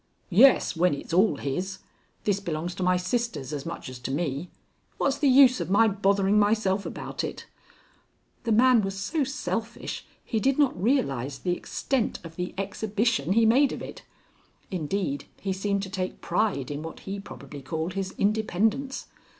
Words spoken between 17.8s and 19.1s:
his independence.